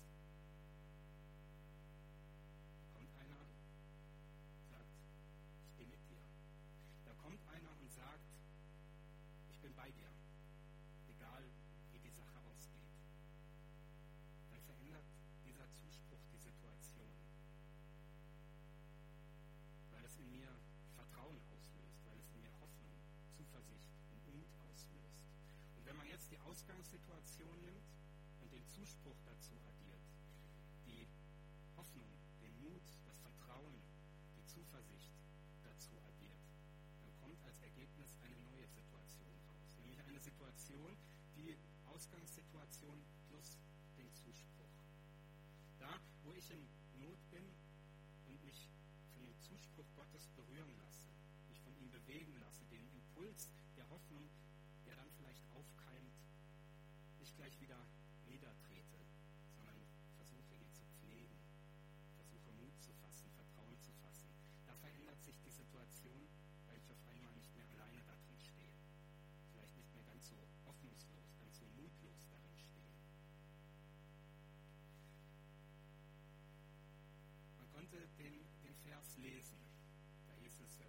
Ausgangssituation 26.82 27.62
nimmt 27.62 27.86
und 28.42 28.52
den 28.52 28.66
Zuspruch 28.66 29.22
dazu 29.24 29.54
addiert, 29.70 30.02
die 30.84 31.06
Hoffnung, 31.78 32.10
den 32.42 32.58
Mut, 32.58 32.82
das 33.06 33.20
Vertrauen, 33.20 33.78
die 34.36 34.44
Zuversicht 34.48 35.14
dazu 35.62 35.94
addiert, 36.02 36.42
dann 37.02 37.14
kommt 37.22 37.38
als 37.46 37.62
Ergebnis 37.62 38.18
eine 38.26 38.36
neue 38.50 38.66
Situation 38.66 39.30
raus. 39.46 39.78
Nämlich 39.78 40.02
eine 40.02 40.20
Situation, 40.20 40.98
die 41.36 41.56
Ausgangssituation 41.86 42.98
plus 43.30 43.60
den 43.96 44.12
Zuspruch. 44.16 44.74
Da, 45.78 46.02
wo 46.24 46.34
ich 46.34 46.50
in 46.50 46.66
Not 46.98 47.22
bin 47.30 47.46
und 48.26 48.44
mich 48.44 48.72
von 49.14 49.22
dem 49.22 49.40
Zuspruch 49.40 49.86
Gottes 49.96 50.26
berühren 50.34 50.74
lasse, 50.78 51.06
mich 51.48 51.62
von 51.62 51.78
ihm 51.78 51.92
bewegen 51.92 52.34
lasse, 52.40 52.66
den 52.66 52.90
Impuls 52.90 53.52
der 53.78 53.88
Hoffnung, 53.90 54.26
gleich 57.42 57.60
wieder 57.60 57.82
niedertrete, 58.30 59.02
sondern 59.50 59.74
versuche 60.16 60.54
ihn 60.54 60.70
zu 60.70 60.86
pflegen, 61.02 61.42
versuche 62.14 62.52
Mut 62.62 62.78
zu 62.78 62.94
fassen, 63.02 63.32
Vertrauen 63.34 63.74
zu 63.82 63.90
fassen. 63.98 64.30
Da 64.68 64.76
verändert 64.76 65.20
sich 65.24 65.34
die 65.42 65.50
Situation, 65.50 66.22
weil 66.68 66.78
ich 66.78 66.86
auf 66.92 67.02
einmal 67.10 67.34
nicht 67.34 67.50
mehr 67.56 67.66
alleine 67.74 68.06
da 68.06 68.14
drin 68.14 68.38
stehe. 68.38 68.78
Vielleicht 69.50 69.76
nicht 69.76 69.92
mehr 69.92 70.04
ganz 70.04 70.30
so 70.30 70.38
hoffnungslos, 70.70 71.34
ganz 71.42 71.58
so 71.58 71.66
mutlos 71.82 72.22
darin 72.30 72.54
stehe. 72.54 72.94
Man 77.58 77.68
konnte 77.74 78.06
den, 78.22 78.46
den 78.62 78.76
Vers 78.86 79.18
lesen. 79.18 79.58
Da 80.30 80.34
hieß 80.38 80.62
es, 80.62 80.78
äh, 80.78 80.86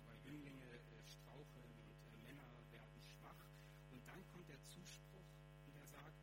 sogar 0.00 0.16
Jünglinge 0.24 0.64
äh, 0.64 1.04
straucheln 1.04 1.76
und 1.84 1.92
äh, 2.08 2.16
Männer 2.24 2.48
werden 2.72 3.04
schwach. 3.04 3.44
Und 3.92 4.00
dann 4.08 4.24
kommt 4.32 4.48
der 4.48 4.64
Zuspruch 4.64 5.28
und 5.70 5.76
er 5.76 5.86
sagt, 5.86 6.18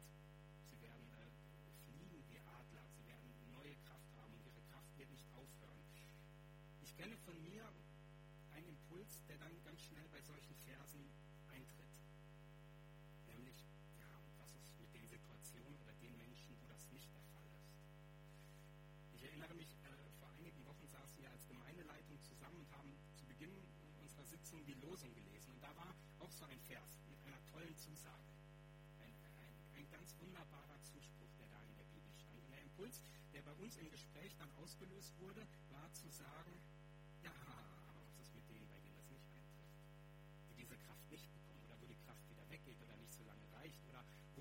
sie 0.68 0.76
werden 0.82 1.08
äh, 1.16 1.32
fliegen 1.88 2.20
wie 2.28 2.40
Adler, 2.40 2.84
sie 2.92 3.06
werden 3.08 3.32
neue 3.52 3.76
Kraft 3.88 4.12
haben 4.20 4.34
und 4.34 4.44
ihre 4.44 4.62
Kraft 4.68 4.92
wird 4.98 5.10
nicht 5.10 5.28
aufhören. 5.32 5.80
Ich 6.84 6.96
kenne 6.98 7.16
von 7.24 7.42
mir 7.44 7.64
einen 8.52 8.76
Impuls, 9.08 9.24
der 9.28 9.38
dann 9.38 9.64
ganz 9.64 9.82
schnell 9.84 10.06
bei 10.12 10.20
solchen 10.20 10.54
Versen 10.68 11.08
eintritt. 11.48 11.96
Nämlich, 13.26 13.64
ja, 13.96 14.12
und 14.20 14.36
was 14.38 14.52
ist 14.60 14.76
mit 14.80 14.94
den 14.94 15.08
Situationen 15.08 15.80
oder 15.80 15.94
den 16.04 16.18
Menschen, 16.18 16.52
wo 16.60 16.68
das 16.68 16.92
nicht 16.92 17.08
der 17.14 17.24
Fall 17.32 17.48
ist? 17.56 17.72
Ich 19.16 19.24
erinnere 19.24 19.54
mich, 19.56 19.72
äh, 19.88 20.12
vor 20.20 20.28
einigen 20.36 20.60
Wochen 20.66 20.88
saßen 20.92 21.22
wir 21.24 21.32
als 21.32 21.48
Gemeindeleitung 21.48 22.20
zusammen 22.22 22.60
und 22.60 22.72
haben 22.76 22.92
zu 23.16 23.26
Beginn 23.28 23.56
unserer 24.02 24.26
Sitzung 24.26 24.66
die 24.66 24.76
Losung 24.76 25.14
gelesen. 25.16 25.54
Und 25.54 25.64
da 25.64 25.74
war 25.78 25.96
auch 26.20 26.32
so 26.32 26.44
ein 26.44 26.60
Vers 26.68 27.00
mit 27.08 27.20
einer 27.24 27.40
tollen 27.48 27.78
Zusage. 27.78 28.36
Ein, 29.00 29.16
ein, 29.24 29.56
ein 29.80 29.90
ganz 29.90 30.20
wunderbarer 30.20 30.84
Zuspruch, 30.84 31.32
der 31.40 31.48
da 31.48 31.64
in 31.64 31.76
der 31.80 31.88
Bibel 31.96 32.12
stand. 32.20 32.44
Und 32.44 32.52
der 32.52 32.60
Impuls, 32.60 33.00
der 33.32 33.42
bei 33.42 33.54
uns 33.54 33.78
im 33.78 33.90
Gespräch 33.90 34.36
dann 34.36 34.52
ausgelöst 34.60 35.16
wurde, 35.20 35.48
war 35.72 35.88
zu 35.94 36.10
sagen, 36.10 36.52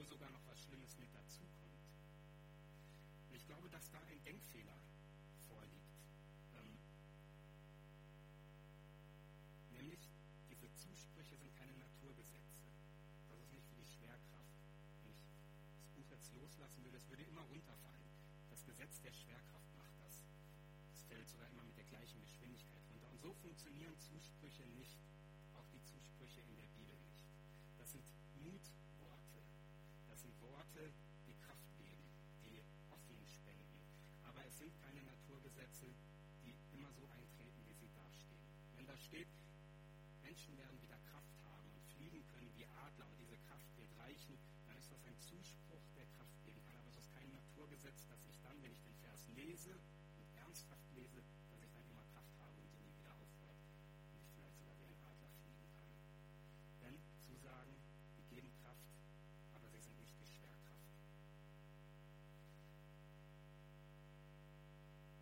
sogar 0.06 0.30
noch 0.30 0.46
was 0.46 0.62
Schlimmes 0.62 0.96
mit 0.98 1.12
dazukommt. 1.14 1.82
Und 3.28 3.34
ich 3.34 3.46
glaube, 3.46 3.68
dass 3.68 3.90
da 3.90 4.00
ein 4.02 4.22
Denkfehler 4.24 4.78
vorliegt. 5.48 5.92
Ähm, 6.54 6.78
nämlich, 9.70 10.10
diese 10.48 10.72
Zusprüche 10.74 11.36
sind 11.36 11.54
keine 11.56 11.74
Naturgesetze. 11.74 12.70
Das 13.28 13.38
ist 13.40 13.52
nicht 13.52 13.68
wie 13.70 13.82
die 13.82 13.90
Schwerkraft. 13.90 14.56
Wenn 15.02 15.12
ich 15.12 15.18
das 15.18 15.34
Buch 15.94 16.10
jetzt 16.10 16.32
loslassen 16.34 16.84
würde, 16.84 16.96
es 16.96 17.08
würde 17.08 17.24
immer 17.24 17.42
runterfallen. 17.42 18.10
Das 18.48 18.64
Gesetz 18.64 19.00
der 19.00 19.12
Schwerkraft 19.12 19.74
macht 19.76 19.98
das. 20.00 20.22
Es 20.92 21.02
fällt 21.04 21.28
sogar 21.28 21.48
immer 21.50 21.64
mit 21.64 21.76
der 21.76 21.84
gleichen 21.84 22.20
Geschwindigkeit 22.20 22.82
runter. 22.90 23.10
Und 23.10 23.20
so 23.20 23.34
funktionieren 23.34 23.98
Zusprüche 23.98 24.66
nicht. 24.78 24.98
Auch 25.54 25.66
die 25.68 25.82
Zusprüche 25.82 26.40
in 26.42 26.56
der 26.56 26.68
Bibel 26.68 26.96
nicht. 27.10 27.24
Das 27.78 27.90
sind 27.92 28.04
Mutworte. 28.36 28.75
Worte, 30.76 30.92
die 31.26 31.32
Kraft 31.40 31.72
geben, 31.78 32.04
die 32.44 32.60
Hoffnung 32.90 33.24
spenden. 33.24 33.80
Aber 34.28 34.44
es 34.44 34.58
sind 34.58 34.72
keine 34.84 35.02
Naturgesetze, 35.04 35.88
die 36.44 36.52
immer 36.76 36.92
so 36.92 37.08
eintreten, 37.08 37.64
wie 37.64 37.72
sie 37.72 37.88
dastehen. 37.96 38.44
Wenn 38.76 38.86
da 38.86 38.96
steht, 38.96 39.28
Menschen 40.20 40.56
werden 40.58 40.76
wieder 40.82 40.98
Kraft 41.08 41.32
haben 41.48 41.72
und 41.72 41.82
fliegen 41.96 42.20
können 42.28 42.52
wie 42.54 42.66
Adler 42.66 43.08
und 43.08 43.16
diese 43.18 43.38
Kraft 43.48 43.64
wird 43.78 43.88
reichen, 43.96 44.36
dann 44.66 44.76
ist 44.76 44.92
das 44.92 45.02
ein 45.04 45.16
Zuspruch, 45.18 45.80
der 45.96 46.04
Kraft 46.12 46.36
geben 46.44 46.60
kann. 46.68 46.76
Aber 46.76 46.90
es 46.90 46.98
ist 46.98 47.10
kein 47.14 47.30
Naturgesetz, 47.32 48.04
dass 48.08 48.20
ich 48.28 48.36
dann, 48.44 48.60
wenn 48.60 48.72
ich 48.72 48.82
den 48.84 48.96
Vers 49.00 49.28
lese 49.32 49.80
und 50.20 50.28
ernsthaft 50.36 50.92
lese, 50.92 51.24
dass 51.48 51.62
ich 51.64 51.72
dann 51.72 51.88
immer 51.88 52.04
Kraft 52.12 52.36
habe 52.36 52.60
und 52.60 52.68
sie 52.68 52.84
nie 52.84 52.92
wieder 53.00 53.16
aufhört 53.16 53.56
und 54.12 54.20
ich 54.20 54.28
vielleicht 54.36 54.60
sogar 54.60 54.76
wie 54.76 54.92
ein 54.92 55.00
Adler 55.08 55.32
fliegen 55.40 55.72
kann. 55.72 55.88
Denn 56.84 57.00
Zusagen, 57.24 57.80
die 58.20 58.28
geben 58.28 58.52
Kraft, 58.60 58.92
aber 59.56 59.70
sie 59.70 59.80
sind 59.80 59.96
nicht 59.98 60.12
die 60.20 60.26
Schwerkraft. 60.26 60.84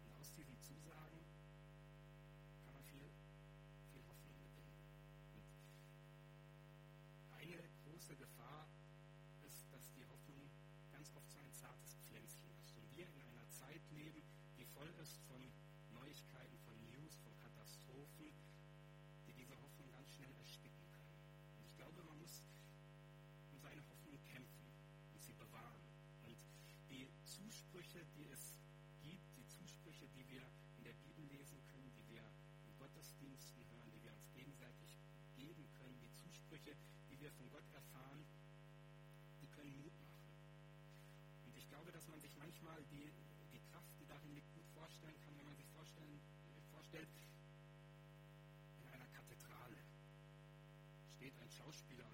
Und 0.05 0.13
aus 0.19 0.33
diesen 0.35 0.59
Zusagen 0.59 1.23
kann 2.65 2.75
man 2.75 2.85
viel, 2.85 3.09
viel 3.93 4.03
Hoffnung 4.11 4.37
gewinnen. 4.43 4.75
Und 5.33 5.47
eine 7.31 7.63
große 8.05 8.17
Gefahr 8.17 8.69
ist, 9.49 9.65
dass 9.73 9.89
die 9.97 10.05
Hoffnung 10.05 10.45
ganz 10.93 11.09
oft 11.17 11.25
so 11.33 11.39
ein 11.39 11.51
zartes 11.57 11.97
Pflänzchen 12.05 12.53
ist. 12.61 12.77
Und 12.77 12.85
wir 12.93 13.09
in 13.09 13.21
einer 13.33 13.49
Zeit 13.49 13.81
leben, 13.97 14.21
die 14.59 14.67
voll 14.77 14.93
ist 15.01 15.17
von 15.25 15.41
Neuigkeiten, 15.97 16.59
von 16.69 16.77
News, 16.93 17.17
von 17.25 17.33
Katastrophen, 17.41 18.29
die 19.25 19.33
diese 19.33 19.57
Hoffnung 19.57 19.89
ganz 19.89 20.13
schnell 20.13 20.37
ersticken 20.37 20.85
können. 20.93 21.17
Und 21.57 21.65
ich 21.65 21.75
glaube, 21.81 21.97
man 22.05 22.19
muss 22.21 22.45
um 23.49 23.59
seine 23.59 23.81
Hoffnung 23.89 24.21
kämpfen 24.29 24.69
und 25.15 25.23
sie 25.25 25.33
bewahren. 25.33 25.89
Und 26.29 26.37
die 26.91 27.09
Zusprüche, 27.25 28.05
die 28.13 28.29
es 28.29 28.61
gibt, 29.01 29.33
die 29.33 29.49
Zusprüche, 29.49 30.13
die 30.13 30.29
wir 30.29 30.45
in 30.77 30.85
der 30.85 30.97
Bibel 31.09 31.25
lesen 31.25 31.57
können, 31.73 31.89
die 31.97 32.05
wir 32.13 32.29
in 32.69 32.77
Gottesdiensten 32.77 33.65
hören, 33.73 33.89
die 33.97 34.05
wir 34.05 34.13
uns 34.13 34.29
gegenseitig 34.37 34.93
geben 35.41 35.65
können, 35.81 35.97
die 36.05 36.13
Zusprüche, 36.13 36.77
die 37.09 37.14
wir 37.25 37.33
von 37.33 37.49
Gott 37.49 37.65
erfahren, 37.73 38.21
die 39.41 39.49
können 39.57 39.73
Mut 39.81 39.97
machen. 40.05 40.29
Und 41.47 41.57
ich 41.57 41.67
glaube, 41.71 41.91
dass 41.91 42.07
man 42.09 42.21
sich 42.21 42.37
manchmal 42.37 42.77
die, 42.93 43.09
die 43.51 43.61
Kraft, 43.73 43.89
die 43.99 44.05
darin 44.05 44.35
liegt, 44.35 44.53
gut 44.53 44.69
vorstellen 44.77 45.17
kann, 45.25 45.33
wenn 45.39 45.47
man 45.47 45.57
sich 45.57 45.65
vorstellen, 45.73 46.21
vorstellt, 46.71 47.09
in 48.77 48.89
einer 48.93 49.09
Kathedrale 49.17 49.81
steht 51.17 51.33
ein 51.41 51.49
Schauspieler 51.49 52.14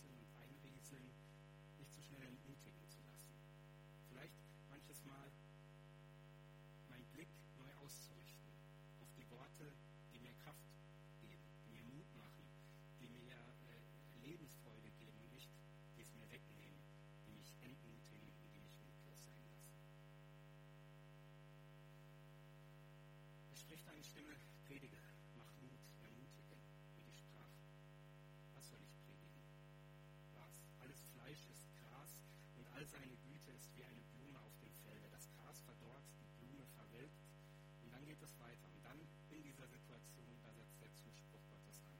einprasseln 0.00 0.16
und 0.16 0.32
einrieseln, 0.36 1.10
nicht 1.78 1.92
so 1.92 2.00
schnell 2.02 2.22
entmutigen 2.22 2.88
zu 2.88 3.00
lassen. 3.02 3.34
Vielleicht 4.08 4.34
manches 4.68 5.04
Mal 5.04 5.30
meinen 6.88 7.06
Blick 7.12 7.28
neu 7.58 7.72
auszurichten 7.84 8.48
auf 9.00 9.08
die 9.16 9.28
Worte, 9.30 9.72
die 10.12 10.18
mir 10.18 10.32
Kraft 10.34 10.64
geben, 11.20 11.44
die 11.64 11.70
mir 11.70 11.84
Mut 11.84 12.08
machen, 12.16 12.44
die 12.98 13.08
mir 13.08 13.36
äh, 13.36 14.26
Lebensfreude 14.26 14.90
geben 14.98 15.18
und 15.20 15.32
nicht, 15.32 15.50
die 15.96 16.02
es 16.02 16.12
mir 16.14 16.28
wegnehmen, 16.30 16.80
die 17.26 17.32
mich 17.32 17.52
entmutigen 17.60 18.32
und 18.40 18.54
die 18.54 18.60
mich 18.60 18.76
mutlos 18.80 19.24
sein 19.24 19.44
lassen. 19.52 19.76
Es 23.52 23.60
spricht 23.60 23.86
eine 23.88 24.02
Stimme, 24.02 24.32
predige, 24.66 24.96
geht 38.10 38.22
es 38.22 38.34
weiter. 38.40 38.66
Und 38.74 38.82
dann 38.84 38.98
in 39.30 39.40
dieser 39.40 39.68
Situation, 39.68 40.34
da 40.42 40.50
setzt 40.52 40.82
der 40.82 40.90
Zuspruch 40.98 41.46
Gottes 41.48 41.78
an. 41.86 41.94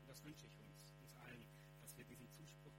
Und 0.00 0.06
das 0.06 0.22
wünsche 0.22 0.46
ich 0.46 0.56
uns, 0.60 0.94
uns 1.02 1.16
allen, 1.16 1.42
dass 1.80 1.96
wir 1.96 2.04
diesen 2.04 2.30
Zuspruch 2.30 2.78